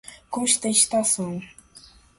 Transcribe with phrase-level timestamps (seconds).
[0.31, 1.45] contestação